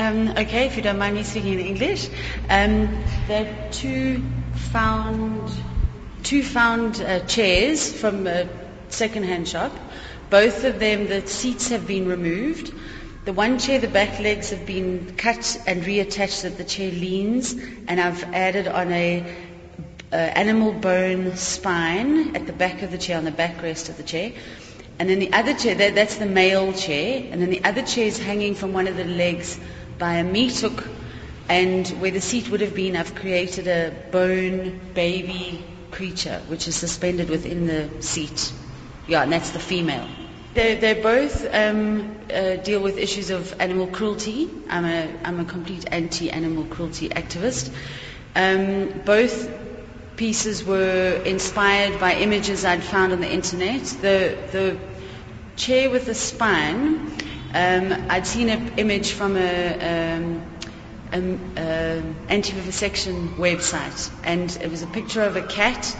Um, 0.00 0.30
okay, 0.30 0.64
if 0.64 0.78
you 0.80 0.82
don't 0.82 0.98
mind 0.98 1.14
me 1.14 1.24
speaking 1.28 1.60
in 1.60 1.66
English, 1.74 2.08
um, 2.48 2.88
they're 3.26 3.68
two 3.68 4.24
found, 4.72 5.52
two 6.22 6.40
found 6.42 7.02
uh, 7.04 7.18
chairs 7.26 7.84
from 7.92 8.26
a 8.26 8.46
second-hand 8.88 9.48
shop. 9.48 9.76
Both 10.30 10.64
of 10.64 10.78
them, 10.80 11.06
the 11.12 11.20
seats 11.26 11.68
have 11.68 11.86
been 11.86 12.08
removed. 12.08 12.72
The 13.24 13.32
one 13.32 13.58
chair, 13.58 13.78
the 13.78 13.88
back 13.88 14.20
legs 14.20 14.50
have 14.50 14.64
been 14.64 15.14
cut 15.16 15.60
and 15.66 15.82
reattached 15.82 16.30
so 16.30 16.48
that 16.48 16.56
the 16.58 16.64
chair 16.64 16.90
leans, 16.90 17.54
and 17.86 18.00
I've 18.00 18.24
added 18.32 18.66
on 18.68 18.90
a 18.92 19.22
uh, 20.10 20.16
animal 20.16 20.72
bone 20.72 21.36
spine 21.36 22.34
at 22.34 22.46
the 22.46 22.52
back 22.52 22.82
of 22.82 22.90
the 22.90 22.98
chair, 22.98 23.18
on 23.18 23.24
the 23.24 23.30
backrest 23.30 23.88
of 23.88 23.96
the 23.96 24.02
chair. 24.02 24.32
And 24.98 25.08
then 25.08 25.18
the 25.18 25.32
other 25.32 25.54
chair, 25.54 25.74
that, 25.74 25.94
that's 25.94 26.16
the 26.16 26.26
male 26.26 26.72
chair, 26.72 27.22
and 27.30 27.40
then 27.42 27.50
the 27.50 27.62
other 27.64 27.82
chair 27.82 28.06
is 28.06 28.18
hanging 28.18 28.54
from 28.54 28.72
one 28.72 28.86
of 28.86 28.96
the 28.96 29.04
legs 29.04 29.58
by 29.98 30.14
a 30.14 30.24
meat 30.24 30.56
hook, 30.58 30.84
and 31.48 31.86
where 32.00 32.10
the 32.10 32.20
seat 32.20 32.48
would 32.50 32.60
have 32.60 32.74
been, 32.74 32.96
I've 32.96 33.14
created 33.14 33.68
a 33.68 33.94
bone 34.10 34.80
baby 34.94 35.64
creature, 35.90 36.40
which 36.48 36.66
is 36.68 36.76
suspended 36.76 37.28
within 37.30 37.66
the 37.66 38.02
seat. 38.02 38.52
Yeah, 39.06 39.22
and 39.22 39.32
that's 39.32 39.50
the 39.50 39.58
female. 39.58 40.06
They, 40.54 40.76
they 40.76 40.94
both 40.94 41.46
um, 41.54 42.16
uh, 42.32 42.56
deal 42.56 42.80
with 42.80 42.98
issues 42.98 43.30
of 43.30 43.60
animal 43.60 43.86
cruelty. 43.86 44.50
I'm 44.68 44.84
a, 44.84 45.08
I'm 45.22 45.40
a 45.40 45.44
complete 45.44 45.86
anti-animal 45.92 46.64
cruelty 46.64 47.08
activist. 47.10 47.70
Um, 48.34 48.88
both 49.04 49.50
pieces 50.16 50.64
were 50.64 51.22
inspired 51.24 52.00
by 52.00 52.14
images 52.14 52.64
I'd 52.64 52.82
found 52.82 53.12
on 53.12 53.20
the 53.20 53.30
internet. 53.30 53.82
The, 53.82 54.36
the 54.50 54.78
chair 55.56 55.90
with 55.90 56.06
the 56.06 56.14
spine, 56.14 57.12
um, 57.54 57.92
I'd 58.08 58.26
seen 58.26 58.48
an 58.48 58.78
image 58.78 59.12
from 59.12 59.36
a, 59.36 59.74
um, 59.74 60.42
an 61.12 61.58
uh, 61.58 62.02
anti-vivisection 62.28 63.34
website, 63.36 64.10
and 64.24 64.50
it 64.62 64.70
was 64.70 64.82
a 64.82 64.86
picture 64.86 65.22
of 65.22 65.36
a 65.36 65.42
cat 65.42 65.96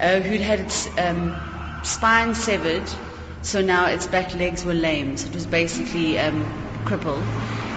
uh, 0.00 0.20
who'd 0.20 0.40
had 0.40 0.60
its 0.60 0.88
um, 0.98 1.34
spine 1.82 2.34
severed 2.34 2.88
so 3.42 3.60
now 3.62 3.86
its 3.86 4.06
back 4.06 4.34
legs 4.34 4.64
were 4.64 4.74
lame. 4.74 5.16
So 5.16 5.28
it 5.28 5.34
was 5.34 5.46
basically 5.46 6.18
um, 6.18 6.44
crippled. 6.84 7.22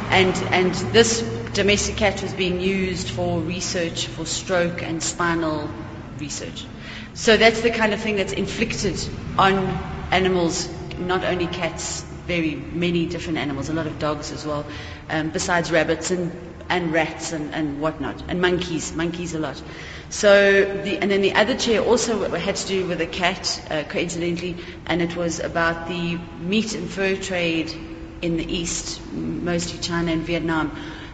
And, 0.10 0.36
and 0.54 0.74
this 0.94 1.22
domestic 1.54 1.96
cat 1.98 2.22
was 2.22 2.34
being 2.34 2.60
used 2.60 3.10
for 3.10 3.40
research 3.40 4.08
for 4.08 4.26
stroke 4.26 4.84
and 4.84 5.02
spinal 5.02 5.70
research. 6.20 6.66
So 7.14 7.38
that's 7.38 7.62
the 7.62 7.72
kind 7.72 7.94
of 7.94 8.00
thing 8.02 8.16
that's 8.16 8.34
inflicted 8.34 9.00
on 9.38 9.56
animals, 10.12 10.70
not 10.98 11.24
only 11.24 11.48
cats, 11.48 12.04
very 12.28 12.56
many 12.56 13.06
different 13.06 13.38
animals, 13.40 13.70
a 13.70 13.74
lot 13.74 13.88
of 13.88 14.00
dogs 14.00 14.32
as 14.32 14.46
well, 14.46 14.66
um, 15.10 15.30
besides 15.30 15.72
rabbits 15.72 16.12
and, 16.12 16.32
and 16.70 16.94
rats 16.94 17.34
and, 17.34 17.54
and 17.54 17.80
whatnot, 17.82 18.24
and 18.28 18.42
monkeys, 18.42 18.94
monkeys 18.96 19.34
a 19.36 19.40
lot. 19.40 19.62
So, 20.14 20.66
the, 20.84 21.00
and 21.00 21.10
then 21.10 21.24
the 21.24 21.34
other 21.34 21.58
chair 21.58 21.82
also 21.82 22.30
had 22.36 22.56
to 22.58 22.68
do 22.68 22.86
with 22.86 23.02
a 23.02 23.08
cat, 23.08 23.60
uh, 23.72 23.82
coincidentally, 23.90 24.58
and 24.86 25.02
it 25.02 25.16
was 25.16 25.40
about 25.40 25.88
the 25.88 26.20
meat 26.40 26.76
and 26.76 26.88
fur 26.88 27.16
trade 27.16 27.74
in 28.22 28.38
the 28.38 28.46
East, 28.46 29.02
mostly 29.12 29.80
China 29.80 30.12
and 30.12 30.22
Vietnam. 30.22 30.70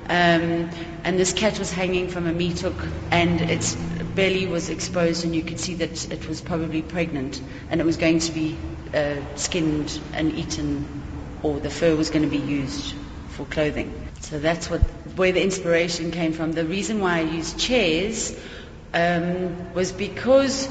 Um, 0.09 0.69
and 1.05 1.17
this 1.17 1.31
cat 1.31 1.57
was 1.59 1.71
hanging 1.71 2.09
from 2.09 2.27
a 2.27 2.33
meat 2.33 2.59
hook, 2.59 2.75
and 3.09 3.39
its 3.39 3.73
belly 3.73 4.47
was 4.47 4.69
exposed, 4.69 5.23
and 5.23 5.33
you 5.33 5.43
could 5.43 5.61
see 5.61 5.75
that 5.75 6.11
it 6.11 6.27
was 6.27 6.41
probably 6.41 6.81
pregnant, 6.81 7.41
and 7.69 7.79
it 7.79 7.85
was 7.85 7.95
going 7.95 8.19
to 8.19 8.31
be 8.33 8.57
uh, 8.93 9.15
skinned 9.35 9.97
and 10.11 10.33
eaten, 10.33 11.39
or 11.41 11.57
the 11.61 11.69
fur 11.69 11.95
was 11.95 12.09
going 12.09 12.23
to 12.23 12.29
be 12.29 12.45
used 12.45 12.93
for 13.29 13.45
clothing. 13.45 14.09
So 14.19 14.39
that's 14.39 14.69
what 14.69 14.81
where 15.15 15.31
the 15.31 15.41
inspiration 15.41 16.11
came 16.11 16.33
from. 16.33 16.51
The 16.51 16.65
reason 16.65 16.99
why 16.99 17.19
I 17.19 17.21
used 17.21 17.57
chairs 17.57 18.37
um, 18.93 19.73
was 19.73 19.91
because 19.91 20.69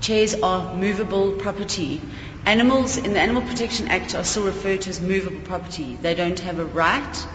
chairs 0.00 0.34
are 0.34 0.74
movable 0.74 1.32
property. 1.32 2.00
Animals 2.46 2.96
in 2.98 3.14
the 3.14 3.20
Animal 3.20 3.42
Protection 3.42 3.88
Act 3.88 4.14
are 4.14 4.24
still 4.24 4.44
referred 4.44 4.82
to 4.82 4.90
as 4.90 5.00
movable 5.00 5.40
property. 5.40 5.96
They 5.96 6.14
don't 6.14 6.38
have 6.40 6.58
a 6.58 6.64
right, 6.64 7.26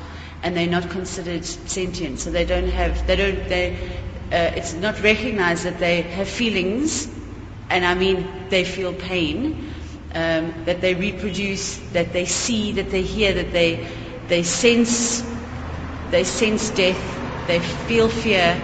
and 0.43 0.55
they're 0.55 0.67
not 0.67 0.89
considered 0.91 1.43
sentient. 1.45 2.19
So 2.19 2.29
they 2.29 2.45
don't 2.45 2.69
have, 2.69 3.07
they 3.07 3.15
don't, 3.15 3.49
they, 3.49 3.75
uh, 4.31 4.53
it's 4.55 4.73
not 4.73 5.01
recognized 5.01 5.63
that 5.63 5.79
they 5.79 6.03
have 6.03 6.27
feelings, 6.29 7.07
and 7.69 7.83
I 7.83 7.95
mean 7.95 8.27
they 8.49 8.63
feel 8.65 8.93
pain, 8.93 9.73
um, 10.13 10.53
that 10.65 10.81
they 10.81 10.93
reproduce, 10.93 11.77
that 11.93 12.13
they 12.13 12.25
see, 12.25 12.73
that 12.73 12.91
they 12.91 13.01
hear, 13.01 13.33
that 13.33 13.51
they, 13.51 13.87
they 14.27 14.43
sense, 14.43 15.23
they 16.11 16.23
sense 16.23 16.69
death, 16.69 17.47
they 17.47 17.59
feel 17.59 18.09
fear, 18.09 18.61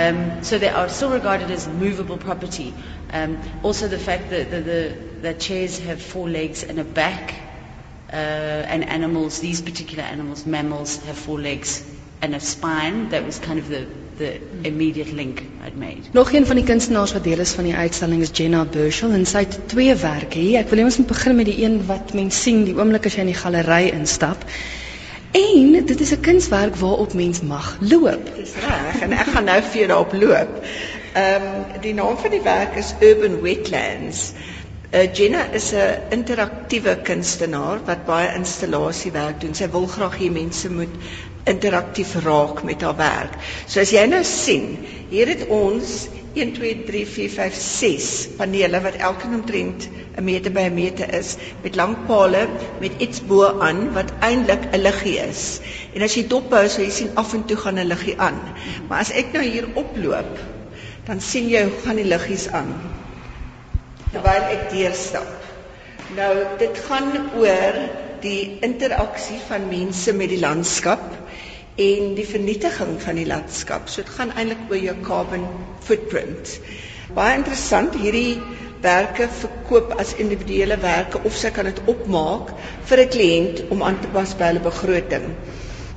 um, 0.00 0.44
so 0.44 0.58
they 0.58 0.68
are 0.68 0.88
still 0.88 1.10
regarded 1.10 1.50
as 1.50 1.68
movable 1.68 2.16
property. 2.16 2.72
Um, 3.12 3.38
also, 3.62 3.88
the 3.88 3.98
fact 3.98 4.30
that 4.30 4.50
the, 4.50 4.60
the, 4.60 4.96
that 5.22 5.40
chairs 5.40 5.78
have 5.80 6.00
four 6.00 6.28
legs 6.28 6.62
and 6.62 6.78
a 6.78 6.84
back, 6.84 7.34
uh, 8.12 8.16
and 8.16 8.84
animals, 8.84 9.40
these 9.40 9.60
particular 9.62 10.02
animals, 10.02 10.46
mammals, 10.46 10.96
have 11.04 11.16
four 11.16 11.38
legs 11.38 11.84
and 12.22 12.34
a 12.34 12.40
spine. 12.40 13.10
That 13.10 13.24
was 13.24 13.38
kind 13.38 13.58
of 13.58 13.68
the, 13.68 13.86
the 14.18 14.40
immediate 14.66 15.12
link 15.12 15.42
I'd 15.64 15.76
made. 15.76 16.02
Nog 16.12 16.32
een 16.32 16.46
van 16.46 16.56
die 16.56 16.64
kunstenaars 16.64 17.12
wat 17.12 17.24
deel 17.24 17.38
is 17.38 17.52
van 17.52 17.64
die 17.64 17.74
uitstalling 17.74 18.22
is 18.22 18.30
Jenna 18.32 18.64
Burchell 18.64 19.14
en 19.16 19.26
sy 19.26 19.44
het 19.46 19.58
twee 19.68 19.94
werke 19.94 20.38
hier. 20.38 20.60
Ek 20.60 20.68
wil 20.72 20.82
net 20.82 20.90
ons 20.90 21.00
begin 21.14 21.36
met 21.38 21.48
die 21.48 21.62
een 21.64 21.80
wat 21.86 22.12
mens 22.14 22.42
sien 22.42 22.64
die 22.66 22.76
oomblik 22.76 23.06
as 23.06 23.16
jy 23.16 23.26
in 23.26 23.32
die 23.32 23.40
galery 23.40 23.82
instap. 23.94 24.44
En 25.30 25.84
dit 25.86 26.00
is 26.00 26.10
'n 26.10 26.20
kunswerk 26.20 26.76
waarop 26.76 27.12
mens 27.14 27.40
mag 27.40 27.76
loop. 27.80 28.30
Dis 28.36 28.54
reg 28.54 29.00
en 29.00 29.12
ek 29.12 29.26
gaan 29.26 29.44
nou 29.44 29.62
vir 29.62 29.78
jou 29.78 29.86
daarop 29.86 30.12
loop. 30.12 30.64
Ehm 31.12 31.42
um, 31.42 31.80
die 31.80 31.94
naam 31.94 32.16
van 32.18 32.30
die 32.30 32.42
werk 32.42 32.74
is 32.76 32.94
Urban 33.00 33.40
Wetlands. 33.40 34.32
Uh, 34.90 35.14
Jenna 35.14 35.44
is 35.52 35.72
'n 35.72 36.02
interaktiewe 36.08 36.96
kunstenaar 37.02 37.78
wat 37.84 38.04
baie 38.04 38.34
installasiewerk 38.34 39.40
doen. 39.40 39.54
Sy 39.54 39.70
wil 39.70 39.86
graag 39.86 40.18
hê 40.18 40.30
mense 40.30 40.70
moet 40.70 40.94
interaktief 41.44 42.14
raak 42.24 42.62
met 42.62 42.80
haar 42.80 42.96
werk. 42.96 43.34
So 43.66 43.80
as 43.80 43.90
jy 43.90 44.06
nou 44.06 44.24
sien, 44.24 44.78
hier 45.08 45.28
het 45.28 45.46
ons 45.46 46.08
1 46.34 46.52
2 46.54 46.84
3 46.86 47.06
4 47.06 47.30
5 47.36 47.54
6 47.54 48.10
panele 48.38 48.80
wat 48.84 48.98
elkeen 49.08 49.34
omtrent 49.40 49.88
'n 50.16 50.24
meter 50.24 50.52
by 50.52 50.66
'n 50.68 50.74
meter 50.74 51.14
is 51.18 51.36
met 51.62 51.76
lang 51.80 51.96
pale 52.06 52.46
met 52.80 52.92
iets 52.98 53.20
bo 53.26 53.58
aan 53.68 53.92
wat 53.92 54.12
eintlik 54.20 54.70
'n 54.72 54.82
liggie 54.82 55.18
is. 55.18 55.60
En 55.94 56.02
as 56.02 56.14
jy 56.14 56.26
dophou, 56.28 56.68
so 56.68 56.82
jy 56.82 56.90
sien 56.90 57.10
af 57.14 57.34
en 57.34 57.44
toe 57.44 57.56
gaan 57.56 57.78
'n 57.78 57.86
liggie 57.86 58.18
aan. 58.18 58.40
Maar 58.88 58.98
as 59.00 59.10
ek 59.10 59.32
nou 59.32 59.44
hier 59.44 59.68
oploop, 59.74 60.38
dan 61.04 61.20
sien 61.20 61.48
jy 61.48 61.62
hoe 61.62 61.80
gaan 61.84 61.96
die 61.96 62.04
liggies 62.04 62.48
aan 62.48 62.74
terwyl 64.12 64.46
ek 64.54 64.70
deurstap. 64.70 65.28
Nou 66.16 66.32
dit 66.58 66.78
gaan 66.88 67.10
oor 67.38 67.76
die 68.20 68.58
interaksie 68.66 69.38
van 69.48 69.68
mense 69.70 70.12
met 70.12 70.28
die 70.28 70.40
landskap 70.40 71.02
en 71.80 72.14
die 72.14 72.26
vernietiging 72.28 72.96
van 73.02 73.20
die 73.20 73.26
landskap. 73.28 73.88
So 73.88 74.02
dit 74.02 74.14
gaan 74.16 74.32
eintlik 74.36 74.66
oor 74.70 74.82
jou 74.84 74.96
carbon 75.06 75.46
footprint. 75.86 76.58
Baie 77.14 77.38
interessant, 77.38 77.96
hierdie 77.98 78.40
werke 78.84 79.28
verkoop 79.40 79.94
as 80.00 80.14
individuele 80.24 80.76
werke 80.80 81.20
of 81.28 81.36
sy 81.36 81.50
kan 81.56 81.68
dit 81.68 81.80
opmaak 81.92 82.52
vir 82.90 83.04
'n 83.04 83.12
kliënt 83.16 83.64
om 83.70 83.82
aan 83.82 84.00
te 84.00 84.12
pas 84.12 84.36
by 84.36 84.52
hulle 84.52 84.64
begroting. 84.68 85.26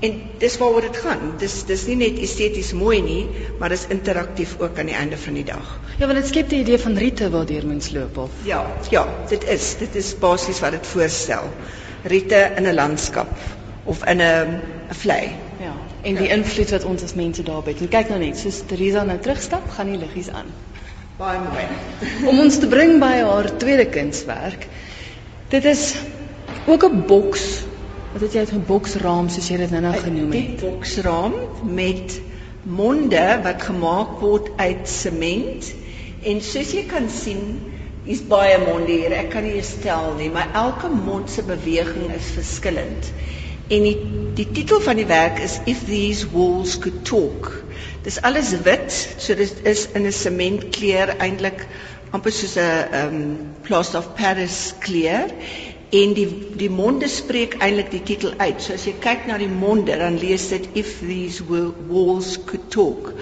En 0.04 0.16
dis 0.40 0.58
waaroor 0.60 0.82
dit 0.82 0.98
gaan. 0.98 1.22
Dis 1.40 1.54
dis 1.64 1.86
nie 1.88 1.96
net 1.96 2.18
esteties 2.20 2.74
mooi 2.76 3.02
nie, 3.02 3.22
maar 3.60 3.70
dis 3.70 3.86
interaktief 3.96 4.58
ook 4.60 4.80
aan 4.80 4.92
die 4.92 4.98
einde 5.00 5.18
van 5.18 5.34
die 5.40 5.46
dag. 5.48 5.80
Ja, 6.00 6.08
want 6.10 6.20
dit 6.20 6.28
skep 6.28 6.50
die 6.50 6.60
idee 6.60 6.80
van 6.80 6.98
riete 7.00 7.30
waardeur 7.30 7.68
mens 7.68 7.92
loop 7.96 8.18
of. 8.18 8.30
Ja, 8.44 8.66
ja, 8.92 9.06
dit 9.30 9.48
is 9.48 9.76
dit 9.80 9.96
is 9.96 10.12
basies 10.20 10.60
wat 10.60 10.76
dit 10.76 10.88
voorstel. 10.88 11.48
Riete 12.04 12.52
in 12.58 12.68
'n 12.68 12.76
landskap 12.76 13.32
of 13.84 14.04
in 14.06 14.22
'n 14.22 14.60
'n 14.90 15.00
vlei. 15.06 15.24
En 16.04 16.16
die 16.20 16.30
invloed 16.36 16.70
wat 16.76 16.84
ons 16.84 17.04
as 17.04 17.16
mense 17.16 17.44
daarop 17.44 17.70
het. 17.72 17.82
En 17.82 17.92
kyk 17.92 18.10
nou 18.12 18.20
net, 18.20 18.38
soos 18.38 18.62
Teresa 18.68 19.04
nou 19.08 19.18
terugstap, 19.24 19.70
gaan 19.76 19.92
die 19.94 20.00
liggies 20.02 20.30
aan. 20.30 20.50
Baie 21.18 21.40
mooi. 21.40 21.66
Om 22.28 22.40
ons 22.44 22.58
te 22.60 22.68
bring 22.68 22.98
by 23.00 23.14
haar 23.22 23.52
tweede 23.62 23.86
kunswerk. 23.94 24.68
Dit 25.54 25.66
is 25.70 25.94
ook 26.66 26.84
'n 26.90 27.06
boks. 27.08 27.64
Wat 28.14 28.22
het 28.22 28.34
jy 28.34 28.40
uit 28.40 28.54
'n 28.54 28.66
boksraam 28.68 29.30
soos 29.30 29.48
jy 29.50 29.58
dit 29.58 29.72
nou 29.72 29.82
nou 29.82 29.94
genoem 29.94 30.32
het? 30.32 30.60
boksraam 30.62 31.34
met 31.64 32.20
monde 32.64 33.40
wat 33.44 33.62
gemaak 33.62 34.20
word 34.20 34.50
uit 34.56 34.90
sement 34.90 35.74
en 36.24 36.42
soos 36.42 36.72
jy 36.72 36.86
kan 36.88 37.10
sien 37.10 37.60
is 38.06 38.22
baie 38.28 38.58
monde 38.60 38.92
hier. 38.92 39.12
Ek 39.12 39.30
kan 39.30 39.44
nie 39.44 39.56
eens 39.60 39.76
tel 39.84 40.14
nie, 40.18 40.30
maar 40.30 40.50
elke 40.54 40.90
mond 40.90 41.30
se 41.30 41.44
beweging 41.44 42.12
is 42.16 42.32
verskillend. 42.36 43.12
En 43.74 43.86
die 43.88 43.98
die 44.38 44.48
titel 44.52 44.80
van 44.82 44.98
die 44.98 45.06
werk 45.10 45.38
is 45.46 45.60
If 45.70 45.84
These 45.86 46.28
Walls 46.34 46.80
Could 46.82 47.04
Talk. 47.06 47.52
Dis 48.06 48.18
alles 48.30 48.50
wit, 48.66 48.92
so 49.18 49.36
dit 49.40 49.60
is 49.72 49.86
in 49.94 50.06
'n 50.10 50.12
sementkleur 50.12 51.14
eintlik 51.18 51.66
amper 52.18 52.32
soos 52.32 52.56
'n 52.58 52.96
um 53.02 53.18
plaster 53.68 54.00
of 54.00 54.10
Paris 54.18 54.58
kleur 54.80 55.30
en 56.02 56.14
die 56.18 56.28
die 56.62 56.70
monde 56.70 57.08
spreek 57.08 57.56
eintlik 57.62 57.92
die 57.94 58.04
titel 58.10 58.34
uit. 58.38 58.62
So 58.62 58.74
as 58.74 58.86
jy 58.90 58.94
kyk 59.06 59.28
na 59.30 59.38
die 59.38 59.52
monde 59.54 59.98
dan 60.02 60.18
lees 60.22 60.48
dit 60.50 60.68
If 60.82 61.00
These 61.00 61.46
Wa- 61.50 61.74
Walls 61.90 62.38
Could 62.46 62.70
Talk. 62.74 63.14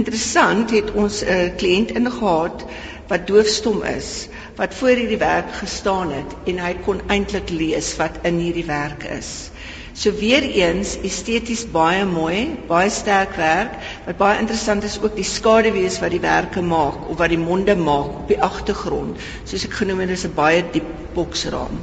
Interessant 0.00 0.70
het 0.70 0.90
ons 0.92 1.22
'n 1.22 1.28
uh, 1.38 1.50
kliënt 1.56 1.94
ingehaat 2.02 2.66
wat 3.08 3.26
doofstom 3.26 3.82
is 3.82 4.28
wat 4.56 4.74
voor 4.74 4.88
hierdie 4.98 5.18
werk 5.22 5.52
gestaan 5.62 6.10
het 6.12 6.36
en 6.50 6.58
hy 6.58 6.74
kon 6.84 7.00
eintlik 7.08 7.50
lees 7.50 7.96
wat 7.96 8.22
in 8.22 8.38
hierdie 8.38 8.66
werk 8.66 9.04
is. 9.18 9.50
So 9.96 10.12
weer 10.12 10.44
eens 10.44 10.90
esteties 11.08 11.62
baie 11.72 12.04
mooi, 12.04 12.40
baie 12.68 12.90
sterk 12.92 13.38
werk. 13.40 13.78
Wat 14.04 14.18
baie 14.20 14.40
interessant 14.42 14.84
is 14.84 14.98
ook 15.00 15.16
die 15.16 15.24
skaduwees 15.24 15.96
wat 16.02 16.12
die 16.12 16.20
werke 16.20 16.60
maak 16.60 17.06
of 17.08 17.16
wat 17.22 17.32
die 17.32 17.40
monde 17.40 17.76
maak 17.80 18.18
op 18.20 18.28
die 18.28 18.40
agtergrond. 18.44 19.16
Soos 19.48 19.64
ek 19.64 19.78
genoem 19.80 20.04
het, 20.04 20.12
dis 20.12 20.26
'n 20.28 20.34
baie 20.36 20.60
diep 20.74 20.90
boksraam. 21.16 21.80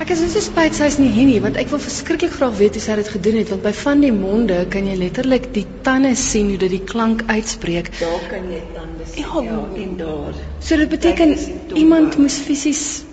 Ek 0.00 0.12
is 0.12 0.20
so 0.32 0.40
spyt 0.40 0.76
sy's 0.76 0.98
nie 0.98 1.08
hier 1.16 1.26
nie 1.28 1.40
want 1.40 1.56
ek 1.56 1.72
wil 1.72 1.80
verskriklik 1.80 2.36
graag 2.36 2.54
weet 2.60 2.76
hoe 2.76 2.84
sy 2.84 2.94
dit 3.00 3.08
gedoen 3.16 3.34
het 3.40 3.50
want 3.52 3.62
by 3.62 3.72
van 3.80 4.00
die 4.04 4.12
monde 4.12 4.62
kan 4.72 4.86
jy 4.88 4.94
letterlik 5.00 5.52
die 5.56 5.66
tande 5.88 6.14
sien 6.16 6.48
hoe 6.52 6.60
dit 6.62 6.70
die 6.76 6.84
klank 6.92 7.24
uitspreek. 7.28 7.90
Daar 8.00 8.24
kan 8.28 8.48
jy 8.52 8.62
tande 8.76 9.08
sien. 9.12 9.24
Ja, 9.24 9.42
ja 9.48 9.60
en 9.82 9.96
daar. 9.96 10.40
So 10.60 10.76
dit 10.76 10.88
beteken 10.88 11.36
iemand 11.72 12.16
moes 12.20 12.36
fisies 12.36 13.04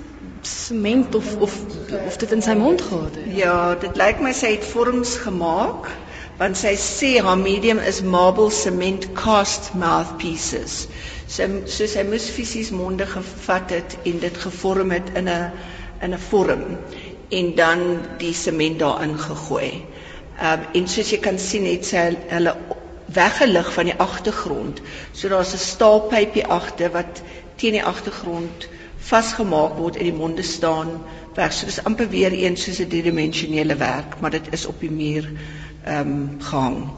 sement 0.42 1.16
of 1.16 1.36
of 1.38 1.54
of 2.06 2.18
dit 2.18 2.32
in 2.32 2.42
sy 2.42 2.54
mond 2.54 2.82
gehad 2.82 3.16
het. 3.16 3.36
Ja, 3.36 3.76
dit 3.76 3.98
lyk 3.98 4.20
my 4.22 4.34
sy 4.34 4.56
het 4.58 4.66
vorms 4.66 5.16
gemaak 5.24 5.90
want 6.38 6.58
sy 6.60 6.76
sê 6.78 7.12
haar 7.26 7.40
medium 7.42 7.80
is 7.80 8.04
marble 8.06 8.52
cement 8.54 9.08
cast 9.18 9.72
mouthpieces. 9.74 10.86
So 11.28 11.48
so 11.66 11.88
sy 11.90 12.04
moes 12.06 12.30
fisies 12.30 12.70
monde 12.72 13.08
gevat 13.10 13.74
het 13.74 13.98
en 14.06 14.20
dit 14.22 14.38
gevorm 14.46 14.94
het 14.96 15.10
in 15.16 15.30
'n 15.30 15.52
in 16.02 16.14
'n 16.14 16.20
vorm 16.30 16.78
en 17.30 17.56
dan 17.56 17.80
die 18.18 18.34
sement 18.34 18.80
daarin 18.80 19.18
gegooi. 19.20 19.72
Um 20.42 20.68
en 20.74 20.88
soos 20.88 21.10
jy 21.10 21.18
kan 21.18 21.40
sien 21.40 21.66
het 21.66 21.86
sy 21.86 22.16
hulle 22.28 22.56
weggelig 23.06 23.74
van 23.74 23.86
die 23.86 23.98
agtergrond. 23.98 24.82
So 25.12 25.30
daar's 25.30 25.54
'n 25.54 25.58
staalpypie 25.58 26.46
agter 26.46 26.92
wat 26.92 27.22
teen 27.56 27.72
die 27.72 27.84
agtergrond 27.84 28.68
vasgemaak 29.08 29.78
word 29.80 29.98
en 29.98 30.10
die 30.10 30.16
monde 30.16 30.44
staan 30.44 30.94
weg. 31.38 31.54
So 31.54 31.70
dis 31.70 31.84
amper 31.84 32.10
weer 32.12 32.34
een 32.34 32.58
soos 32.58 32.80
'n 32.80 32.90
driedimensionele 32.92 33.76
werk, 33.76 34.20
maar 34.20 34.32
dit 34.32 34.48
is 34.52 34.66
op 34.66 34.80
die 34.80 34.92
muur 34.92 35.30
ehm 35.84 36.00
um, 36.08 36.36
gehang. 36.40 36.90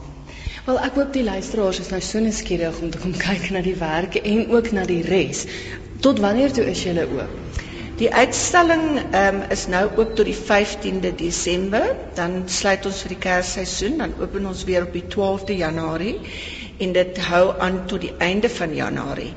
Wel 0.66 0.80
ek 0.80 0.94
hoop 0.94 1.12
die 1.12 1.24
luisteraars 1.24 1.80
is 1.80 1.90
nou 1.90 2.00
so 2.00 2.18
nuuskierig 2.18 2.80
om 2.80 2.90
te 2.90 2.98
kom 2.98 3.12
kyk 3.28 3.50
na 3.50 3.60
die 3.60 3.76
werke 3.76 4.20
en 4.22 4.50
ook 4.50 4.72
na 4.72 4.84
die 4.84 5.02
res. 5.02 5.46
Tot 6.00 6.18
wanneer 6.18 6.52
toe 6.52 6.64
is 6.70 6.82
julle 6.82 7.06
oop? 7.06 7.60
Die 8.00 8.08
uitstalling 8.14 8.84
ehm 8.98 9.42
um, 9.42 9.42
is 9.50 9.66
nou 9.68 9.84
oop 9.96 10.14
tot 10.16 10.24
die 10.24 10.36
15de 10.36 11.14
Desember, 11.14 11.96
dan 12.14 12.42
sluit 12.48 12.86
ons 12.86 13.02
vir 13.04 13.14
die 13.14 13.22
Kersseisoen, 13.26 13.98
dan 14.00 14.14
open 14.20 14.46
ons 14.46 14.64
weer 14.64 14.86
op 14.86 14.92
die 14.96 15.04
12de 15.16 15.56
Januarie 15.58 16.16
en 16.80 16.92
dit 16.96 17.18
hou 17.28 17.44
aan 17.60 17.82
tot 17.86 18.00
die 18.00 18.14
einde 18.18 18.48
van 18.48 18.74
Januarie. 18.74 19.34